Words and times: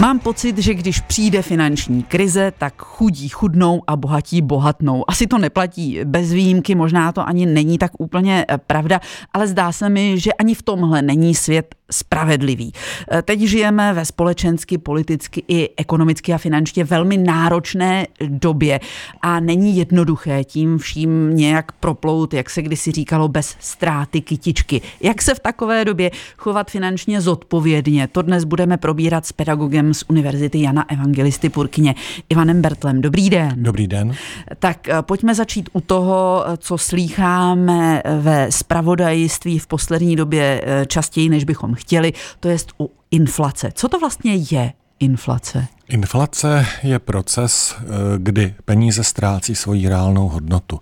Mám 0.00 0.18
pocit, 0.18 0.58
že 0.58 0.74
když 0.74 1.00
přijde 1.00 1.42
finanční 1.42 2.02
krize, 2.02 2.52
tak 2.58 2.74
chudí 2.82 3.28
chudnou 3.28 3.82
a 3.86 3.96
bohatí 3.96 4.42
bohatnou. 4.42 5.10
Asi 5.10 5.26
to 5.26 5.38
neplatí 5.38 6.00
bez 6.04 6.32
výjimky, 6.32 6.74
možná 6.74 7.12
to 7.12 7.28
ani 7.28 7.46
není 7.46 7.78
tak 7.78 7.92
úplně 7.98 8.46
eh, 8.48 8.58
pravda, 8.58 9.00
ale 9.32 9.46
zdá 9.46 9.72
se 9.72 9.88
mi, 9.88 10.20
že 10.20 10.32
ani 10.32 10.54
v 10.54 10.62
tomhle 10.62 11.02
není 11.02 11.34
svět 11.34 11.74
spravedlivý. 11.90 12.72
Eh, 13.12 13.22
teď 13.22 13.40
žijeme 13.40 13.92
ve 13.92 14.04
společensky, 14.04 14.78
politicky 14.78 15.42
i 15.48 15.68
ekonomicky 15.76 16.32
a 16.32 16.38
finančně 16.38 16.84
velmi 16.84 17.16
náročné 17.16 18.06
době 18.28 18.80
a 19.22 19.40
není 19.40 19.76
jednoduché 19.76 20.44
tím 20.44 20.78
vším 20.78 21.36
nějak 21.36 21.72
proplout, 21.72 22.34
jak 22.34 22.50
se 22.50 22.62
kdysi 22.62 22.92
říkalo, 22.92 23.28
bez 23.28 23.56
ztráty 23.60 24.20
kytičky. 24.20 24.80
Jak 25.00 25.22
se 25.22 25.34
v 25.34 25.40
takové 25.40 25.84
době 25.84 26.10
chovat 26.36 26.70
finančně 26.70 27.20
zodpovědně, 27.20 28.08
to 28.08 28.22
dnes 28.22 28.44
budeme 28.44 28.76
probírat 28.76 29.26
s 29.26 29.32
pedagogem 29.32 29.94
z 29.94 30.04
Univerzity 30.08 30.62
Jana 30.62 30.90
Evangelisty 30.90 31.48
Purkyně, 31.48 31.94
Ivanem 32.28 32.62
Bertlem. 32.62 33.00
Dobrý 33.00 33.30
den. 33.30 33.52
Dobrý 33.56 33.86
den. 33.86 34.14
Tak 34.58 34.88
eh, 34.88 34.94
pojďme 35.00 35.34
začít 35.34 35.68
u 35.72 35.80
toho, 35.80 36.44
co 36.58 36.78
slýcháme 36.78 38.02
ve 38.20 38.52
spravodajství 38.52 39.58
v 39.58 39.66
poslední 39.66 40.16
době 40.16 40.62
eh, 40.64 40.86
častěji, 40.86 41.28
než 41.28 41.44
bychom 41.44 41.74
chtěli, 41.80 42.12
to 42.40 42.48
je 42.48 42.56
u 42.80 42.90
inflace. 43.10 43.72
Co 43.74 43.88
to 43.88 43.98
vlastně 43.98 44.34
je 44.34 44.72
inflace? 45.00 45.66
Inflace 45.90 46.66
je 46.82 46.98
proces, 46.98 47.74
eh, 47.78 47.84
kdy 48.18 48.54
peníze 48.64 49.04
ztrácí 49.04 49.54
svoji 49.54 49.88
reálnou 49.88 50.28
hodnotu. 50.28 50.80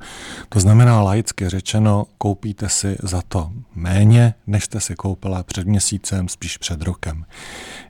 To 0.48 0.60
znamená 0.60 1.02
laicky 1.02 1.48
řečeno, 1.48 2.06
koupíte 2.18 2.68
si 2.68 2.96
za 3.02 3.22
to 3.28 3.50
méně, 3.74 4.34
než 4.46 4.64
jste 4.64 4.80
si 4.80 4.94
koupila 4.94 5.42
před 5.42 5.66
měsícem, 5.66 6.28
spíš 6.28 6.56
před 6.56 6.82
rokem. 6.82 7.24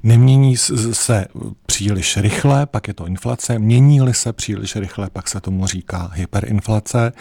Nemění 0.02 0.56
se 0.92 1.26
příliš 1.66 2.16
rychle, 2.16 2.66
pak 2.66 2.88
je 2.88 2.94
to 2.94 3.06
inflace. 3.06 3.58
Mění-li 3.58 4.14
se 4.14 4.32
příliš 4.32 4.76
rychle, 4.76 5.10
pak 5.10 5.28
se 5.28 5.40
tomu 5.40 5.66
říká 5.66 6.10
hyperinflace. 6.14 7.12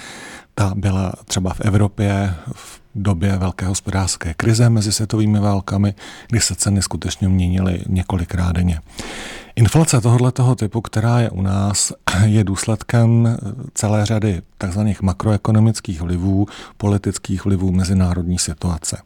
Ta 0.56 0.74
byla 0.76 1.14
třeba 1.26 1.54
v 1.54 1.62
Evropě 1.62 2.36
v 2.54 2.82
době 2.96 3.38
velké 3.38 3.66
hospodářské 3.66 4.34
krize 4.34 4.70
mezi 4.70 4.92
světovými 4.92 5.40
válkami, 5.40 5.94
kdy 6.28 6.40
se 6.40 6.56
ceny 6.56 6.82
skutečně 6.82 7.28
měnily 7.30 7.82
několikrát 7.88 8.52
denně. 8.52 8.80
Inflace 9.58 10.02
tohoto 10.02 10.56
typu, 10.56 10.82
která 10.82 11.20
je 11.20 11.30
u 11.30 11.42
nás, 11.42 11.92
je 12.26 12.44
důsledkem 12.44 13.38
celé 13.74 14.06
řady 14.06 14.42
tzv. 14.58 14.80
makroekonomických 15.02 16.02
vlivů, 16.02 16.48
politických 16.78 17.46
vlivů 17.46 17.72
mezinárodní 17.72 18.40
situace. 18.40 19.02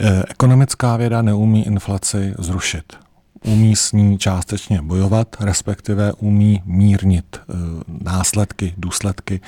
E, 0.00 0.22
ekonomická 0.28 0.96
věda 0.96 1.22
neumí 1.22 1.66
inflaci 1.66 2.34
zrušit. 2.38 2.92
Umí 3.44 3.76
s 3.76 3.92
ní 3.92 4.18
částečně 4.18 4.82
bojovat, 4.82 5.36
respektive 5.40 6.12
umí 6.12 6.62
mírnit 6.64 7.36
e, 7.36 7.54
následky, 8.04 8.74
důsledky. 8.76 9.40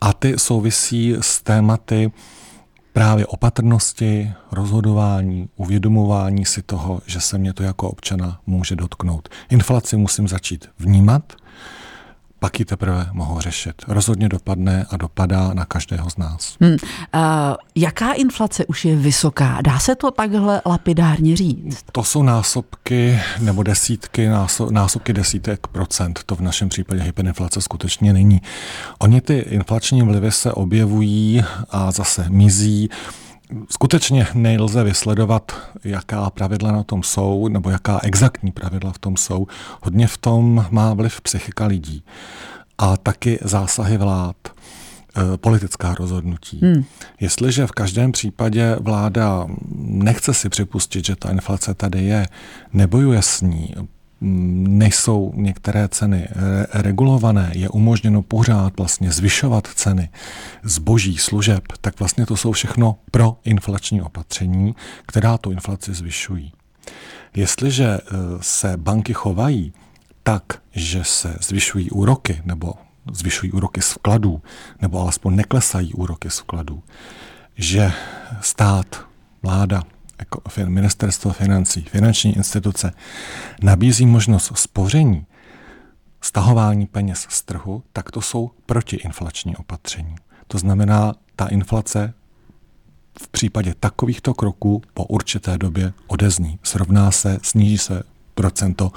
A 0.00 0.12
ty 0.12 0.34
souvisí 0.38 1.16
s 1.20 1.42
tématy, 1.42 2.12
právě 2.92 3.26
opatrnosti, 3.26 4.32
rozhodování, 4.52 5.48
uvědomování 5.56 6.44
si 6.44 6.62
toho, 6.62 7.00
že 7.06 7.20
se 7.20 7.38
mě 7.38 7.52
to 7.52 7.62
jako 7.62 7.90
občana 7.90 8.40
může 8.46 8.76
dotknout. 8.76 9.28
Inflaci 9.50 9.96
musím 9.96 10.28
začít 10.28 10.68
vnímat, 10.78 11.32
pak 12.42 12.58
ji 12.58 12.64
teprve 12.64 13.06
mohou 13.12 13.40
řešit. 13.40 13.72
Rozhodně 13.88 14.28
dopadne 14.28 14.86
a 14.90 14.96
dopadá 14.96 15.54
na 15.54 15.64
každého 15.64 16.10
z 16.10 16.16
nás. 16.16 16.56
Hmm. 16.60 16.72
Uh, 16.72 16.78
jaká 17.74 18.12
inflace 18.12 18.66
už 18.66 18.84
je 18.84 18.96
vysoká? 18.96 19.58
Dá 19.64 19.78
se 19.78 19.94
to 19.94 20.10
takhle 20.10 20.62
lapidárně 20.66 21.36
říct? 21.36 21.84
To 21.92 22.04
jsou 22.04 22.22
násobky 22.22 23.20
nebo 23.40 23.62
desítky, 23.62 24.28
násob, 24.28 24.70
násobky 24.70 25.12
desítek 25.12 25.66
procent. 25.66 26.20
To 26.26 26.36
v 26.36 26.40
našem 26.40 26.68
případě 26.68 27.02
hyperinflace 27.02 27.60
skutečně 27.60 28.12
není. 28.12 28.42
Oni 28.98 29.20
ty 29.20 29.38
inflační 29.38 30.02
vlivy 30.02 30.32
se 30.32 30.52
objevují 30.52 31.44
a 31.70 31.90
zase 31.90 32.26
mizí 32.28 32.88
skutečně 33.70 34.26
nelze 34.34 34.84
vysledovat, 34.84 35.52
jaká 35.84 36.30
pravidla 36.30 36.72
na 36.72 36.82
tom 36.82 37.02
jsou, 37.02 37.48
nebo 37.48 37.70
jaká 37.70 38.00
exaktní 38.02 38.52
pravidla 38.52 38.92
v 38.92 38.98
tom 38.98 39.16
jsou. 39.16 39.46
Hodně 39.82 40.06
v 40.06 40.16
tom 40.18 40.66
má 40.70 40.94
vliv 40.94 41.20
psychika 41.20 41.66
lidí 41.66 42.04
a 42.78 42.96
taky 42.96 43.38
zásahy 43.42 43.96
vlád 43.96 44.36
eh, 44.46 45.36
politická 45.36 45.94
rozhodnutí. 45.94 46.60
Hmm. 46.62 46.84
Jestliže 47.20 47.66
v 47.66 47.72
každém 47.72 48.12
případě 48.12 48.76
vláda 48.80 49.46
nechce 49.78 50.34
si 50.34 50.48
připustit, 50.48 51.04
že 51.04 51.16
ta 51.16 51.30
inflace 51.30 51.74
tady 51.74 52.04
je, 52.04 52.26
nebojuje 52.72 53.22
s 53.22 53.40
ní, 53.40 53.74
nejsou 54.22 55.32
některé 55.36 55.88
ceny 55.88 56.28
regulované, 56.72 57.50
je 57.54 57.68
umožněno 57.68 58.22
pořád 58.22 58.76
vlastně 58.76 59.12
zvyšovat 59.12 59.66
ceny 59.66 60.08
zboží, 60.62 61.18
služeb, 61.18 61.64
tak 61.80 61.98
vlastně 61.98 62.26
to 62.26 62.36
jsou 62.36 62.52
všechno 62.52 62.96
pro 63.10 63.36
inflační 63.44 64.02
opatření, 64.02 64.74
která 65.06 65.38
tu 65.38 65.50
inflaci 65.50 65.94
zvyšují. 65.94 66.52
Jestliže 67.34 67.84
e, 67.84 68.00
se 68.40 68.76
banky 68.76 69.14
chovají 69.14 69.72
tak, 70.22 70.42
že 70.72 71.04
se 71.04 71.36
zvyšují 71.40 71.90
úroky 71.90 72.42
nebo 72.44 72.74
zvyšují 73.12 73.52
úroky 73.52 73.82
z 73.82 73.92
vkladů, 73.92 74.42
nebo 74.80 75.00
alespoň 75.00 75.36
neklesají 75.36 75.94
úroky 75.94 76.30
z 76.30 76.38
vkladů, 76.38 76.82
že 77.56 77.92
stát, 78.40 79.06
vláda 79.42 79.82
jako 80.18 80.42
ministerstvo 80.66 81.32
financí, 81.32 81.80
finanční 81.90 82.36
instituce 82.36 82.92
nabízí 83.62 84.06
možnost 84.06 84.52
spoření, 84.54 85.26
stahování 86.20 86.86
peněz 86.86 87.26
z 87.30 87.42
trhu, 87.42 87.82
tak 87.92 88.10
to 88.10 88.20
jsou 88.20 88.50
protiinflační 88.66 89.56
opatření. 89.56 90.14
To 90.46 90.58
znamená, 90.58 91.14
ta 91.36 91.46
inflace 91.46 92.14
v 93.22 93.28
případě 93.28 93.74
takovýchto 93.80 94.34
kroků 94.34 94.82
po 94.94 95.04
určité 95.04 95.58
době 95.58 95.92
odezní. 96.06 96.58
Srovná 96.62 97.10
se, 97.10 97.38
sníží 97.42 97.78
se 97.78 98.02
procento 98.34 98.92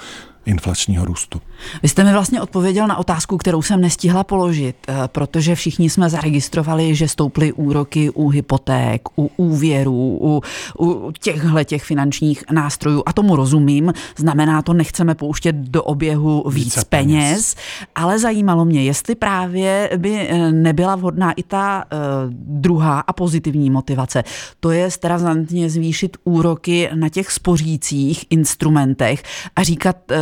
inflačního 0.46 1.04
růstu. 1.04 1.40
Vy 1.82 1.88
jste 1.88 2.04
mi 2.04 2.12
vlastně 2.12 2.42
odpověděl 2.42 2.86
na 2.86 2.96
otázku, 2.96 3.36
kterou 3.36 3.62
jsem 3.62 3.80
nestihla 3.80 4.24
položit, 4.24 4.76
eh, 4.88 4.94
protože 5.06 5.54
všichni 5.54 5.90
jsme 5.90 6.10
zaregistrovali, 6.10 6.94
že 6.94 7.08
stouply 7.08 7.52
úroky 7.52 8.10
u 8.10 8.28
hypoték, 8.28 9.02
u 9.16 9.30
úvěrů, 9.36 10.18
u, 10.20 10.42
u 10.78 11.12
těchhle 11.20 11.64
těch 11.64 11.84
finančních 11.84 12.44
nástrojů. 12.52 13.02
A 13.06 13.12
tomu 13.12 13.36
rozumím, 13.36 13.92
znamená 14.16 14.62
to, 14.62 14.72
nechceme 14.72 15.14
pouštět 15.14 15.56
do 15.56 15.82
oběhu 15.82 16.50
víc, 16.50 16.64
víc 16.64 16.84
peněz, 16.84 17.26
peněz, 17.36 17.54
ale 17.94 18.18
zajímalo 18.18 18.64
mě, 18.64 18.82
jestli 18.82 19.14
právě 19.14 19.90
by 19.96 20.28
eh, 20.28 20.52
nebyla 20.52 20.96
vhodná 20.96 21.32
i 21.32 21.42
ta 21.42 21.84
uh, 21.84 22.32
druhá 22.32 23.00
a 23.00 23.12
pozitivní 23.12 23.70
motivace. 23.70 24.24
To 24.60 24.70
je 24.70 24.88
razantně 25.04 25.70
zvýšit 25.70 26.16
úroky 26.24 26.90
na 26.94 27.08
těch 27.08 27.30
spořících 27.30 28.24
instrumentech 28.30 29.22
a 29.56 29.62
říkat 29.62 29.96
uh, 30.10 30.16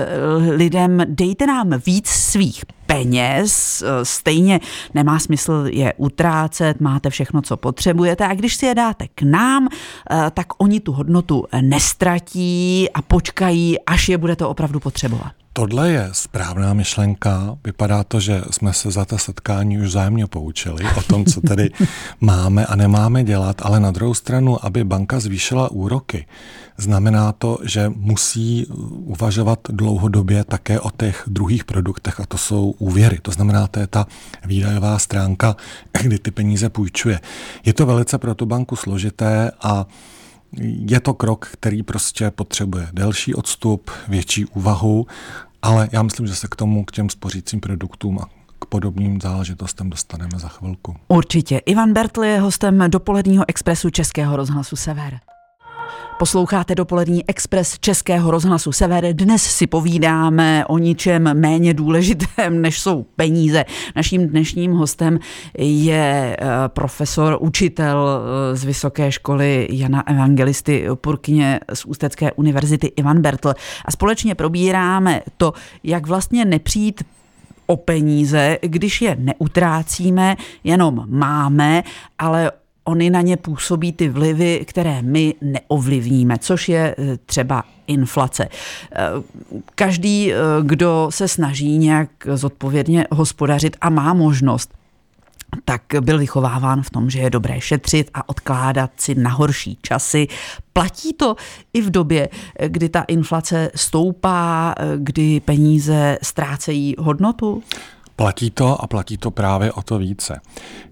lidem, 0.51 1.03
dejte 1.09 1.47
nám 1.47 1.71
víc 1.87 2.09
svých 2.09 2.65
peněz, 2.87 3.83
eh, 3.83 4.05
stejně 4.05 4.61
nemá 4.95 5.19
smysl 5.19 5.65
je 5.71 5.95
utrácet, 5.97 6.81
máte 6.81 7.11
všechno, 7.11 7.43
co 7.43 7.57
potřebujete 7.57 8.27
a 8.27 8.35
když 8.35 8.57
si 8.57 8.67
je 8.67 8.75
dáte 8.75 9.07
k 9.15 9.23
nám, 9.23 9.69
eh, 10.11 10.31
tak 10.31 10.47
oni 10.59 10.81
tu 10.81 10.93
hodnotu 10.93 11.45
nestratí 11.61 12.89
a 12.95 13.03
počkají, 13.03 13.81
až 13.81 14.09
je 14.09 14.19
budete 14.19 14.45
opravdu 14.45 14.81
potřebovat. 14.81 15.44
Tohle 15.57 15.91
je 15.91 16.09
správná 16.13 16.75
myšlenka. 16.75 17.59
Vypadá 17.65 18.05
to, 18.05 18.21
že 18.21 18.43
jsme 18.51 18.73
se 18.73 18.91
za 18.91 19.05
to 19.05 19.19
setkání 19.19 19.79
už 19.79 19.93
zájemně 19.93 20.27
poučili 20.27 20.85
o 20.97 21.03
tom, 21.03 21.25
co 21.25 21.41
tady 21.41 21.71
máme 22.21 22.67
a 22.67 22.77
nemáme 22.77 23.25
dělat, 23.25 23.63
ale 23.63 23.81
na 23.81 23.91
druhou 23.91 24.15
stranu, 24.15 24.65
aby 24.65 24.85
banka 24.85 25.21
zvýšila 25.21 25.71
úroky, 25.71 26.27
znamená 26.77 27.33
to, 27.33 27.59
že 27.63 27.89
musí 27.89 28.67
uvažovat 28.91 29.59
dlouhodobě 29.69 30.45
také 30.45 30.81
o 30.81 30.91
těch 30.91 31.23
druhých 31.27 31.65
produktech 31.65 32.21
a 32.21 32.27
to 32.27 32.39
jsou 32.39 32.75
úvěry. 32.79 33.19
To 33.23 33.31
znamená, 33.31 33.67
to 33.67 33.81
je 33.81 33.87
ta 33.87 34.07
výdajová 34.45 34.99
stránka, 34.99 35.57
kdy 36.03 36.19
ty 36.19 36.31
peníze 36.31 36.69
půjčuje. 36.69 37.21
Je 37.65 37.73
to 37.73 37.87
velice 37.87 38.19
pro 38.19 38.35
tu 38.35 38.47
banku 38.47 38.77
složité 38.77 39.51
a 39.63 39.87
je 40.61 41.01
to 41.01 41.15
krok, 41.15 41.49
který 41.53 41.83
prostě 41.83 42.31
potřebuje 42.31 42.89
delší 42.93 43.35
odstup, 43.35 43.91
větší 44.09 44.45
úvahu, 44.45 45.07
ale 45.63 45.89
já 45.93 46.03
myslím, 46.03 46.27
že 46.27 46.35
se 46.35 46.49
k 46.49 46.57
tomu, 46.57 46.85
k 46.85 46.93
těm 46.93 47.11
spořícím 47.11 47.61
produktům 47.61 48.19
a 48.19 48.29
k 48.59 48.65
podobným 48.65 49.21
záležitostem 49.21 49.91
dostaneme 49.91 50.39
za 50.39 50.49
chvilku. 50.49 50.97
Určitě. 51.09 51.59
Ivan 51.59 51.93
Bertl 51.93 52.25
je 52.25 52.41
hostem 52.41 52.85
dopoledního 52.89 53.45
expresu 53.49 53.91
Českého 53.91 54.37
rozhlasu 54.37 54.77
Sever. 54.77 55.21
Posloucháte 56.19 56.75
dopolední 56.75 57.29
Express 57.29 57.79
Českého 57.79 58.31
rozhlasu 58.31 58.73
Sever. 58.73 59.13
Dnes 59.13 59.43
si 59.43 59.67
povídáme 59.67 60.67
o 60.67 60.79
ničem 60.79 61.41
méně 61.41 61.75
důležitém, 61.75 62.63
než 62.63 62.81
jsou 62.81 63.03
peníze. 63.03 63.65
Naším 63.97 64.29
dnešním 64.29 64.73
hostem 64.73 65.19
je 65.59 66.37
eh, 66.41 66.47
profesor, 66.67 67.39
učitel 67.41 68.09
eh, 68.09 68.57
z 68.57 68.65
Vysoké 68.65 69.13
školy 69.13 69.69
Jana 69.71 70.09
Evangelisty 70.09 70.87
Purkyně 70.95 71.61
z 71.75 71.85
Ústecké 71.85 72.33
univerzity 72.33 72.87
Ivan 72.87 73.23
Bertl. 73.23 73.55
A 73.85 73.91
společně 73.91 74.35
probíráme 74.35 75.21
to, 75.37 75.53
jak 75.85 76.07
vlastně 76.07 76.45
nepřijít 76.45 77.03
o 77.67 77.77
peníze, 77.77 78.59
když 78.63 79.03
je 79.03 79.17
neutrácíme, 79.19 80.37
jenom 80.65 81.05
máme, 81.09 81.83
ale 82.19 82.53
oni 82.85 83.11
na 83.11 83.21
ně 83.21 83.37
působí 83.37 83.93
ty 83.93 84.09
vlivy, 84.09 84.65
které 84.69 85.03
my 85.03 85.35
neovlivníme, 85.41 86.39
což 86.39 86.69
je 86.69 86.95
eh, 86.99 87.17
třeba 87.27 87.65
inflace. 87.87 88.49
Eh, 88.93 88.99
každý, 89.75 90.33
eh, 90.33 90.37
kdo 90.63 91.09
se 91.11 91.29
snaží 91.29 91.79
nějak 91.79 92.11
zodpovědně 92.35 93.07
hospodařit 93.11 93.77
a 93.81 93.91
má 93.91 94.15
možnost, 94.15 94.75
tak 95.65 95.83
byl 96.01 96.19
vychováván 96.19 96.83
v 96.83 96.91
tom, 96.91 97.11
že 97.11 97.19
je 97.19 97.31
dobré 97.31 97.61
šetřit 97.61 98.11
a 98.15 98.29
odkládat 98.29 98.91
si 98.97 99.15
na 99.15 99.31
horší 99.31 99.79
časy. 99.83 100.27
Platí 100.73 101.13
to 101.13 101.37
i 101.73 101.83
v 101.83 101.91
době, 101.91 102.29
kdy 102.67 102.89
ta 102.89 103.03
inflace 103.03 103.71
stoupá, 103.75 104.75
kdy 104.97 105.41
peníze 105.41 106.19
ztrácejí 106.23 106.95
hodnotu? 106.99 107.63
Platí 108.17 108.51
to 108.51 108.83
a 108.83 108.87
platí 108.87 109.17
to 109.17 109.31
právě 109.31 109.73
o 109.73 109.83
to 109.83 109.99
více. 109.99 110.41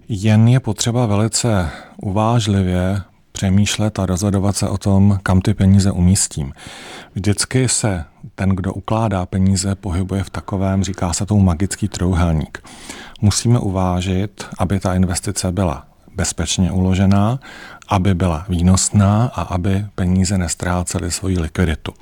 Jen 0.09 0.47
je 0.47 0.59
potřeba 0.59 1.05
velice 1.05 1.69
uvážlivě 1.97 3.01
přemýšlet 3.31 3.99
a 3.99 4.05
rozhodovat 4.05 4.57
se 4.57 4.69
o 4.69 4.77
tom, 4.77 5.19
kam 5.23 5.41
ty 5.41 5.53
peníze 5.53 5.91
umístím. 5.91 6.53
Vždycky 7.15 7.69
se 7.69 8.05
ten, 8.35 8.49
kdo 8.49 8.73
ukládá 8.73 9.25
peníze, 9.25 9.75
pohybuje 9.75 10.23
v 10.23 10.29
takovém, 10.29 10.83
říká 10.83 11.13
se 11.13 11.25
tomu 11.25 11.41
magický 11.41 11.87
trouhelník. 11.87 12.63
Musíme 13.21 13.59
uvážit, 13.59 14.45
aby 14.57 14.79
ta 14.79 14.93
investice 14.93 15.51
byla 15.51 15.85
bezpečně 16.15 16.71
uložená, 16.71 17.39
aby 17.87 18.15
byla 18.15 18.45
výnosná 18.49 19.31
a 19.35 19.41
aby 19.41 19.85
peníze 19.95 20.37
nestrácely 20.37 21.11
svoji 21.11 21.39
likviditu. 21.39 21.93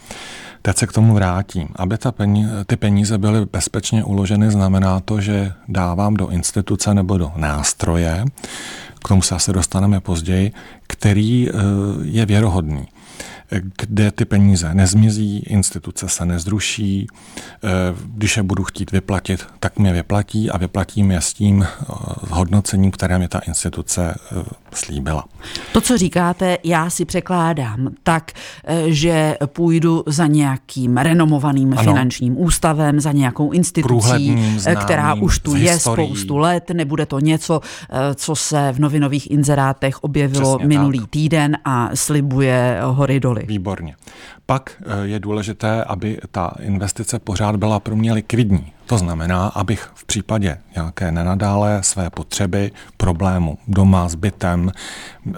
Teď 0.61 0.77
se 0.77 0.87
k 0.87 0.93
tomu 0.93 1.13
vrátím. 1.13 1.67
Aby 1.75 1.97
ta 1.97 2.11
peníze, 2.11 2.65
ty 2.65 2.75
peníze 2.75 3.17
byly 3.17 3.45
bezpečně 3.45 4.03
uloženy, 4.03 4.51
znamená 4.51 4.99
to, 4.99 5.21
že 5.21 5.53
dávám 5.67 6.13
do 6.13 6.27
instituce 6.27 6.93
nebo 6.93 7.17
do 7.17 7.31
nástroje, 7.35 8.25
k 9.05 9.07
tomu 9.07 9.21
se 9.21 9.35
asi 9.35 9.53
dostaneme 9.53 9.99
později, 9.99 10.51
který 10.87 11.49
eh, 11.49 11.53
je 12.03 12.25
věrohodný 12.25 12.87
kde 13.59 14.11
ty 14.11 14.25
peníze 14.25 14.73
nezmizí, 14.73 15.39
instituce 15.39 16.09
se 16.09 16.25
nezruší, 16.25 17.07
eh, 17.07 17.69
když 18.05 18.37
je 18.37 18.43
budu 18.43 18.63
chtít 18.63 18.91
vyplatit, 18.91 19.47
tak 19.59 19.79
mě 19.79 19.93
vyplatí 19.93 20.49
a 20.49 20.57
vyplatím 20.57 21.11
je 21.11 21.21
s 21.21 21.33
tím 21.33 21.63
eh, 21.63 21.85
hodnocením, 22.29 22.91
které 22.91 23.19
mi 23.19 23.27
ta 23.27 23.39
instituce 23.39 24.15
slíbila. 24.73 25.25
To, 25.73 25.81
co 25.81 25.97
říkáte, 25.97 26.57
já 26.63 26.89
si 26.89 27.05
překládám 27.05 27.89
tak, 28.03 28.31
že 28.85 29.37
půjdu 29.45 30.03
za 30.07 30.27
nějakým 30.27 30.97
renomovaným 30.97 31.73
ano. 31.73 31.83
finančním 31.83 32.41
ústavem, 32.41 32.99
za 32.99 33.11
nějakou 33.11 33.51
institucí, 33.51 34.07
známým, 34.57 34.79
která 34.81 35.13
už 35.13 35.39
tu 35.39 35.55
je 35.55 35.71
historií. 35.71 36.07
spoustu 36.07 36.37
let, 36.37 36.69
nebude 36.73 37.05
to 37.05 37.19
něco, 37.19 37.61
co 38.15 38.35
se 38.35 38.71
v 38.71 38.79
novinových 38.79 39.31
inzerátech 39.31 40.03
objevilo 40.03 40.57
Přesně 40.57 40.67
minulý 40.77 40.99
tak. 40.99 41.09
týden 41.09 41.57
a 41.65 41.89
slibuje 41.93 42.77
hory 42.83 43.19
doly. 43.19 43.43
Výborně. 43.47 43.95
Pak 44.45 44.71
eh, 44.81 45.07
je 45.07 45.19
důležité, 45.19 45.83
aby 45.83 46.17
ta 46.31 46.53
investice 46.59 47.19
pořád 47.19 47.55
byla 47.55 47.79
pro 47.79 47.95
mě 47.95 48.13
likvidní. 48.13 48.73
To 48.85 48.97
znamená, 48.97 49.47
abych 49.47 49.89
v 49.93 50.05
případě 50.05 50.57
nějaké 50.75 51.11
nenadále 51.11 51.83
své 51.83 52.09
potřeby, 52.09 52.71
problému 52.97 53.57
doma 53.67 54.09
s 54.09 54.15
bytem, 54.15 54.71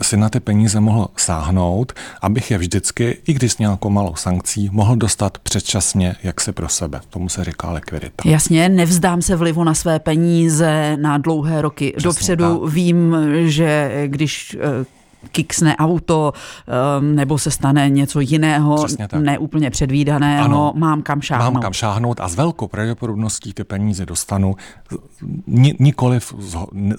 si 0.02 0.18
na 0.18 0.30
ty 0.30 0.40
peníze 0.40 0.80
mohl 0.80 1.08
sáhnout, 1.18 1.94
abych 2.22 2.52
je 2.52 2.58
vždycky, 2.58 3.18
i 3.28 3.34
když 3.34 3.52
s 3.52 3.58
nějakou 3.58 3.90
malou 3.90 4.16
sankcí, 4.16 4.70
mohl 4.72 4.96
dostat 4.96 5.38
předčasně 5.38 6.16
jaksi 6.24 6.52
pro 6.52 6.70
sebe. 6.70 7.02
Tomu 7.10 7.30
se 7.30 7.44
říká 7.44 7.72
likvidita. 7.72 8.30
Jasně, 8.30 8.70
nevzdám 8.70 9.22
se 9.22 9.36
vlivu 9.36 9.64
na 9.64 9.74
své 9.74 10.00
peníze 10.00 10.98
na 11.02 11.18
dlouhé 11.18 11.62
roky. 11.62 11.94
Přesně 11.98 12.10
Dopředu 12.10 12.60
tak. 12.60 12.74
vím, 12.74 13.16
že 13.46 14.04
když 14.08 14.58
eh, 14.60 14.86
kiksne 15.32 15.76
auto 15.76 16.34
um, 17.00 17.16
nebo 17.16 17.38
se 17.38 17.52
stane 17.52 17.90
něco 17.90 18.20
jiného, 18.20 18.86
neúplně 19.20 19.70
předvídaného, 19.70 20.46
ano, 20.46 20.74
mám 20.76 21.02
kam 21.02 21.22
šáhnout. 21.22 21.54
Mám 21.54 21.62
kam 21.62 21.74
šáhnout 21.74 22.20
a 22.20 22.28
s 22.28 22.36
velkou 22.36 22.68
pravděpodobností 22.68 23.54
ty 23.54 23.64
peníze 23.64 24.06
dostanu 24.06 24.56
ni, 25.48 25.76
nikoliv 25.80 26.34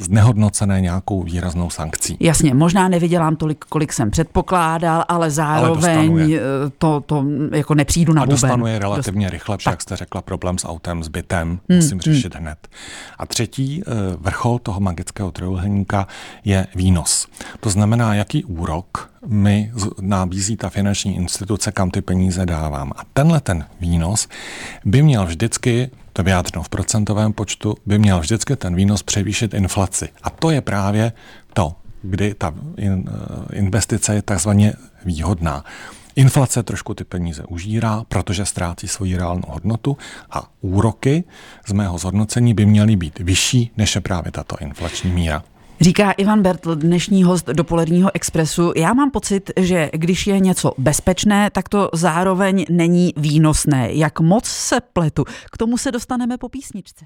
nehodnocené 0.08 0.80
nějakou 0.80 1.22
výraznou 1.22 1.70
sankcí. 1.70 2.16
Jasně, 2.20 2.54
možná 2.54 2.88
nevydělám 2.88 3.36
tolik, 3.36 3.64
kolik 3.68 3.92
jsem 3.92 4.10
předpokládal, 4.10 5.04
ale 5.08 5.30
zároveň 5.30 6.14
ale 6.14 6.70
to, 6.78 7.00
to 7.06 7.24
jako 7.52 7.74
nepřijdu 7.74 8.12
na 8.12 8.22
a 8.22 8.24
buben. 8.24 8.40
dostanu 8.40 8.66
je 8.66 8.78
relativně 8.78 9.26
Dost... 9.26 9.32
rychle, 9.32 9.56
protože 9.56 9.70
jak 9.70 9.82
jste 9.82 9.96
řekla, 9.96 10.22
problém 10.22 10.58
s 10.58 10.68
autem, 10.68 11.04
s 11.04 11.08
bytem, 11.08 11.48
hmm, 11.48 11.78
musím 11.78 11.92
hmm. 11.92 12.00
řešit 12.00 12.34
hmm. 12.34 12.42
hned. 12.42 12.68
A 13.18 13.26
třetí 13.26 13.82
eh, 13.86 13.90
vrchol 14.18 14.58
toho 14.58 14.80
magického 14.80 15.30
trojuhelníka 15.30 16.06
je 16.44 16.66
výnos. 16.74 17.26
To 17.60 17.70
znamená, 17.70 18.13
jaký 18.14 18.44
úrok 18.44 19.10
mi 19.26 19.72
nabízí 20.00 20.56
ta 20.56 20.70
finanční 20.70 21.16
instituce, 21.16 21.72
kam 21.72 21.90
ty 21.90 22.02
peníze 22.02 22.46
dávám. 22.46 22.92
A 22.96 23.02
tenhle 23.12 23.40
ten 23.40 23.64
výnos 23.80 24.28
by 24.84 25.02
měl 25.02 25.26
vždycky, 25.26 25.90
to 26.12 26.22
vyjádřeno 26.22 26.62
v 26.62 26.68
procentovém 26.68 27.32
počtu, 27.32 27.76
by 27.86 27.98
měl 27.98 28.20
vždycky 28.20 28.56
ten 28.56 28.74
výnos 28.74 29.02
převýšit 29.02 29.54
inflaci. 29.54 30.08
A 30.22 30.30
to 30.30 30.50
je 30.50 30.60
právě 30.60 31.12
to, 31.52 31.74
kdy 32.02 32.34
ta 32.34 32.54
investice 33.52 34.14
je 34.14 34.22
takzvaně 34.22 34.72
výhodná. 35.04 35.64
Inflace 36.16 36.62
trošku 36.62 36.94
ty 36.94 37.04
peníze 37.04 37.44
užírá, 37.48 38.04
protože 38.08 38.46
ztrácí 38.46 38.88
svoji 38.88 39.16
reálnou 39.16 39.48
hodnotu 39.48 39.96
a 40.30 40.50
úroky 40.60 41.24
z 41.66 41.72
mého 41.72 41.98
zhodnocení 41.98 42.54
by 42.54 42.66
měly 42.66 42.96
být 42.96 43.18
vyšší, 43.18 43.70
než 43.76 43.94
je 43.94 44.00
právě 44.00 44.32
tato 44.32 44.56
inflační 44.60 45.10
míra. 45.10 45.44
Říká 45.80 46.12
Ivan 46.12 46.42
Bertl, 46.42 46.74
dnešní 46.74 47.24
host 47.24 47.46
dopoledního 47.46 48.10
expresu. 48.14 48.72
Já 48.76 48.92
mám 48.92 49.10
pocit, 49.10 49.50
že 49.56 49.90
když 49.92 50.26
je 50.26 50.40
něco 50.40 50.72
bezpečné, 50.78 51.50
tak 51.50 51.68
to 51.68 51.90
zároveň 51.92 52.64
není 52.70 53.12
výnosné. 53.16 53.88
Jak 53.92 54.20
moc 54.20 54.44
se 54.44 54.80
pletu, 54.92 55.24
k 55.52 55.56
tomu 55.56 55.78
se 55.78 55.92
dostaneme 55.92 56.38
po 56.38 56.48
písničce. 56.48 57.04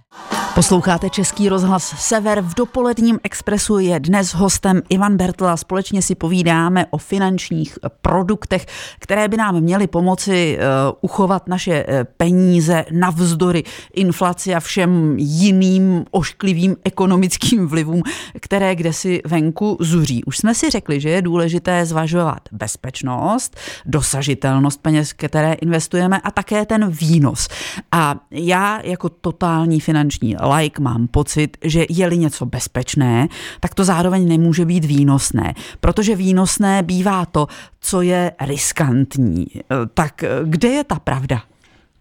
Posloucháte 0.54 1.10
Český 1.10 1.48
rozhlas 1.48 1.94
Sever. 1.98 2.40
V 2.40 2.54
dopoledním 2.54 3.18
expresu 3.22 3.78
je 3.78 4.00
dnes 4.00 4.34
hostem 4.34 4.82
Ivan 4.88 5.16
Bertl 5.16 5.46
a 5.46 5.56
společně 5.56 6.02
si 6.02 6.14
povídáme 6.14 6.86
o 6.90 6.98
finančních 6.98 7.78
produktech, 8.02 8.66
které 8.98 9.28
by 9.28 9.36
nám 9.36 9.60
měly 9.60 9.86
pomoci 9.86 10.58
uh, 10.58 10.98
uchovat 11.00 11.48
naše 11.48 11.84
uh, 11.84 11.94
peníze 12.16 12.84
navzdory 12.92 13.64
inflaci 13.94 14.54
a 14.54 14.60
všem 14.60 15.14
jiným 15.18 16.04
ošklivým 16.10 16.76
ekonomickým 16.84 17.68
vlivům, 17.68 18.02
které 18.40 18.57
které 18.58 18.76
kde 18.76 18.92
si 18.92 19.22
venku 19.26 19.76
zuří. 19.80 20.24
Už 20.24 20.38
jsme 20.38 20.54
si 20.54 20.70
řekli, 20.70 21.00
že 21.00 21.08
je 21.08 21.22
důležité 21.22 21.86
zvažovat 21.86 22.40
bezpečnost, 22.52 23.56
dosažitelnost 23.86 24.82
peněz, 24.82 25.12
které 25.12 25.52
investujeme 25.52 26.20
a 26.20 26.30
také 26.30 26.66
ten 26.66 26.90
výnos. 26.90 27.48
A 27.92 28.16
já 28.30 28.80
jako 28.84 29.08
totální 29.08 29.80
finanční 29.80 30.36
like 30.56 30.82
mám 30.82 31.06
pocit, 31.06 31.56
že 31.64 31.86
je-li 31.88 32.18
něco 32.18 32.46
bezpečné, 32.46 33.28
tak 33.60 33.74
to 33.74 33.84
zároveň 33.84 34.28
nemůže 34.28 34.64
být 34.64 34.84
výnosné, 34.84 35.54
protože 35.80 36.16
výnosné 36.16 36.82
bývá 36.82 37.26
to, 37.26 37.46
co 37.80 38.02
je 38.02 38.32
riskantní. 38.40 39.46
Tak 39.94 40.24
kde 40.44 40.68
je 40.68 40.84
ta 40.84 40.98
pravda? 40.98 41.42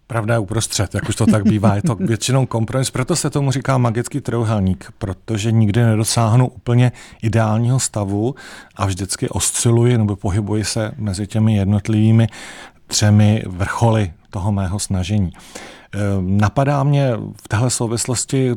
Pravda 0.08 0.34
je 0.34 0.40
uprostřed, 0.40 0.96
jak 0.96 1.10
už 1.10 1.16
to 1.16 1.26
tak 1.26 1.44
bývá, 1.44 1.76
je 1.76 1.82
to 1.82 1.96
většinou 2.00 2.46
kompromis, 2.46 2.92
proto 2.92 3.16
se 3.16 3.30
tomu 3.30 3.52
říká 3.52 3.78
magický 3.78 4.22
trojuhelník, 4.22 4.92
protože 4.98 5.52
nikdy 5.52 5.84
nedosáhnu 5.84 6.48
úplně 6.48 6.92
ideálního 7.22 7.80
stavu 7.80 8.36
a 8.76 8.86
vždycky 8.86 9.30
osciluji 9.30 9.98
nebo 9.98 10.16
pohybuji 10.16 10.64
se 10.64 10.92
mezi 10.98 11.28
těmi 11.28 11.56
jednotlivými 11.56 12.28
třemi 12.88 13.44
vrcholy 13.48 14.14
toho 14.30 14.52
mého 14.52 14.80
snažení. 14.80 15.32
Ehm, 15.92 16.38
napadá 16.38 16.84
mě 16.84 17.12
v 17.44 17.48
téhle 17.48 17.70
souvislosti 17.70 18.52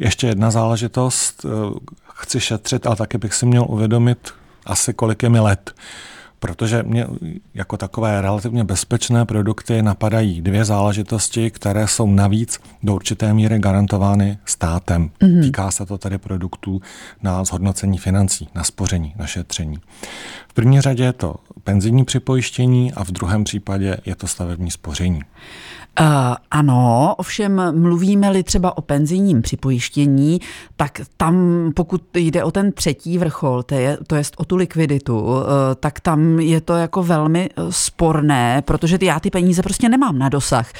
ještě 0.00 0.26
jedna 0.26 0.50
záležitost. 0.50 1.44
Ehm, 1.44 1.74
chci 2.14 2.40
šetřit, 2.40 2.86
ale 2.86 2.96
taky 2.96 3.18
bych 3.18 3.34
si 3.34 3.46
měl 3.46 3.66
uvědomit 3.68 4.32
asi 4.66 4.94
kolik 4.94 5.22
je 5.22 5.28
mi 5.28 5.40
let 5.40 5.74
protože 6.38 6.82
mě 6.82 7.06
jako 7.54 7.76
takové 7.76 8.20
relativně 8.20 8.64
bezpečné 8.64 9.24
produkty 9.24 9.82
napadají 9.82 10.42
dvě 10.42 10.64
záležitosti, 10.64 11.50
které 11.50 11.88
jsou 11.88 12.06
navíc 12.06 12.60
do 12.82 12.94
určité 12.94 13.34
míry 13.34 13.58
garantovány 13.58 14.38
státem. 14.44 15.10
Mm-hmm. 15.20 15.42
Týká 15.42 15.70
se 15.70 15.86
to 15.86 15.98
tedy 15.98 16.18
produktů 16.18 16.80
na 17.22 17.44
zhodnocení 17.44 17.98
financí, 17.98 18.48
na 18.54 18.64
spoření, 18.64 19.14
na 19.16 19.26
šetření. 19.26 19.78
V 20.48 20.54
první 20.54 20.80
řadě 20.80 21.04
je 21.04 21.12
to 21.12 21.34
penzijní 21.64 22.04
připojištění 22.04 22.92
a 22.92 23.04
v 23.04 23.10
druhém 23.10 23.44
případě 23.44 23.96
je 24.06 24.14
to 24.14 24.26
stavební 24.26 24.70
spoření. 24.70 25.20
Uh, 26.00 26.06
ano, 26.50 27.14
ovšem 27.18 27.80
mluvíme-li 27.82 28.42
třeba 28.42 28.78
o 28.78 28.80
penzijním 28.80 29.42
připojištění, 29.42 30.40
tak 30.76 31.00
tam, 31.16 31.36
pokud 31.76 32.02
jde 32.14 32.44
o 32.44 32.50
ten 32.50 32.72
třetí 32.72 33.18
vrchol, 33.18 33.62
to 33.62 33.74
je, 33.74 33.98
to 34.06 34.14
je 34.14 34.22
o 34.36 34.44
tu 34.44 34.56
likviditu, 34.56 35.20
uh, 35.20 35.42
tak 35.80 36.00
tam 36.00 36.40
je 36.40 36.60
to 36.60 36.74
jako 36.74 37.02
velmi 37.02 37.50
eh, 37.50 37.62
sporné, 37.70 38.62
protože 38.62 38.98
já 39.02 39.20
ty 39.20 39.30
peníze 39.30 39.62
prostě 39.62 39.88
nemám 39.88 40.18
na 40.18 40.28
dosah. 40.28 40.72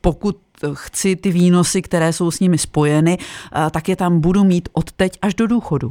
Pokud 0.00 0.36
chci 0.74 1.16
ty 1.16 1.30
výnosy, 1.30 1.82
které 1.82 2.12
jsou 2.12 2.30
s 2.30 2.40
nimi 2.40 2.58
spojeny, 2.58 3.18
tak 3.70 3.88
je 3.88 3.96
tam 3.96 4.20
budu 4.20 4.44
mít 4.44 4.68
od 4.72 4.92
teď 4.92 5.18
až 5.22 5.34
do 5.34 5.46
důchodu. 5.46 5.90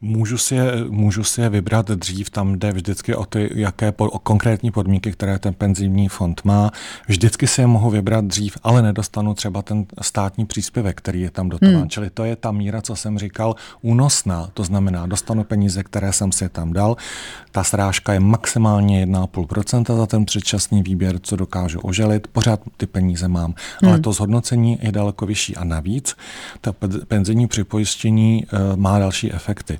Můžu 0.00 0.38
si, 0.38 0.54
je, 0.54 0.72
můžu 0.88 1.24
si 1.24 1.40
je 1.40 1.48
vybrat 1.48 1.90
dřív, 1.90 2.30
tam 2.30 2.58
jde 2.58 2.72
vždycky 2.72 3.14
o 3.14 3.24
ty, 3.24 3.50
jaké 3.54 3.92
po, 3.92 4.04
o 4.04 4.18
konkrétní 4.18 4.70
podmínky, 4.70 5.12
které 5.12 5.38
ten 5.38 5.54
penzijní 5.54 6.08
fond 6.08 6.40
má. 6.44 6.70
Vždycky 7.08 7.46
si 7.46 7.60
je 7.60 7.66
mohu 7.66 7.90
vybrat 7.90 8.24
dřív, 8.24 8.58
ale 8.62 8.82
nedostanu 8.82 9.34
třeba 9.34 9.62
ten 9.62 9.86
státní 10.00 10.46
příspěvek, 10.46 10.96
který 10.96 11.20
je 11.20 11.30
tam 11.30 11.48
dotován. 11.48 11.76
Hmm. 11.76 11.88
Čili 11.88 12.10
to 12.10 12.24
je 12.24 12.36
ta 12.36 12.52
míra, 12.52 12.82
co 12.82 12.96
jsem 12.96 13.18
říkal, 13.18 13.54
únosná. 13.82 14.50
To 14.54 14.64
znamená, 14.64 15.06
dostanu 15.06 15.44
peníze, 15.44 15.82
které 15.82 16.12
jsem 16.12 16.32
si 16.32 16.48
tam 16.48 16.72
dal. 16.72 16.96
Ta 17.50 17.64
srážka 17.64 18.12
je 18.12 18.20
maximálně 18.20 19.06
1,5% 19.06 19.96
za 19.96 20.06
ten 20.06 20.24
předčasný 20.24 20.82
výběr, 20.82 21.18
co 21.22 21.36
dokážu 21.36 21.80
oželit. 21.80 22.26
Pořád 22.26 22.60
ty 22.76 22.86
peníze 22.86 23.28
mám, 23.28 23.54
hmm. 23.82 23.90
ale 23.90 24.00
to 24.00 24.12
zhodnocení 24.12 24.78
je 24.82 24.92
daleko 24.92 25.26
vyšší. 25.26 25.56
A 25.56 25.64
navíc, 25.64 26.16
ta 26.60 26.72
penzijní 27.08 27.46
připojištění 27.46 28.46
uh, 28.52 28.76
má 28.76 28.98
další 28.98 29.32
efekty. 29.32 29.78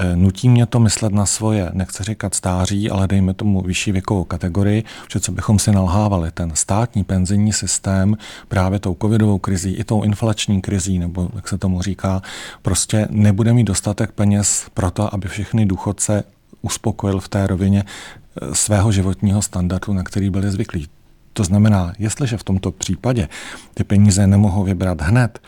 Eh, 0.00 0.16
nutí 0.16 0.48
mě 0.48 0.66
to 0.66 0.80
myslet 0.80 1.12
na 1.12 1.26
svoje, 1.26 1.70
nechci 1.72 2.02
říkat 2.02 2.34
stáří, 2.34 2.90
ale 2.90 3.08
dejme 3.08 3.34
tomu 3.34 3.62
vyšší 3.62 3.92
věkovou 3.92 4.24
kategorii, 4.24 4.84
že 5.12 5.20
co 5.20 5.32
bychom 5.32 5.58
si 5.58 5.72
nalhávali, 5.72 6.30
ten 6.30 6.50
státní 6.54 7.04
penzijní 7.04 7.52
systém 7.52 8.16
právě 8.48 8.78
tou 8.78 8.96
covidovou 9.02 9.38
krizí 9.38 9.74
i 9.74 9.84
tou 9.84 10.02
inflační 10.02 10.60
krizí, 10.60 10.98
nebo 10.98 11.28
jak 11.34 11.48
se 11.48 11.58
tomu 11.58 11.82
říká, 11.82 12.22
prostě 12.62 13.08
nebude 13.10 13.52
mít 13.52 13.64
dostatek 13.64 14.12
peněz 14.12 14.66
pro 14.74 14.90
to, 14.90 15.14
aby 15.14 15.28
všechny 15.28 15.66
důchodce 15.66 16.24
uspokojil 16.62 17.20
v 17.20 17.28
té 17.28 17.46
rovině 17.46 17.84
eh, 17.84 18.54
svého 18.54 18.92
životního 18.92 19.42
standardu, 19.42 19.92
na 19.92 20.02
který 20.02 20.30
byli 20.30 20.50
zvyklí. 20.50 20.88
To 21.32 21.44
znamená, 21.44 21.92
jestliže 21.98 22.36
v 22.36 22.44
tomto 22.44 22.70
případě 22.70 23.28
ty 23.74 23.84
peníze 23.84 24.26
nemohou 24.26 24.64
vybrat 24.64 25.00
hned, 25.00 25.38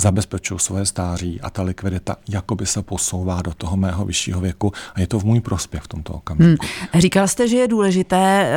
zabezpečuju 0.00 0.58
svoje 0.58 0.86
stáří 0.86 1.40
a 1.40 1.50
ta 1.50 1.62
likvidita 1.62 2.16
jakoby 2.28 2.66
se 2.66 2.82
posouvá 2.82 3.42
do 3.42 3.54
toho 3.54 3.76
mého 3.76 4.04
vyššího 4.04 4.40
věku 4.40 4.72
a 4.94 5.00
je 5.00 5.06
to 5.06 5.18
v 5.20 5.24
můj 5.24 5.40
prospěch 5.40 5.82
v 5.82 5.88
tomto 5.88 6.12
okamžiku. 6.12 6.66
Hmm. 6.66 7.00
Říkal 7.00 7.28
jste, 7.28 7.48
že 7.48 7.56
je 7.56 7.68
důležité 7.68 8.52